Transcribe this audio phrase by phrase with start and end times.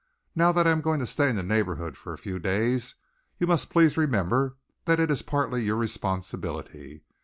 [0.35, 2.95] "Now that I am going to stay in the neighbourhood for a few days,
[3.37, 7.03] you must please remember that it is partly your responsibility.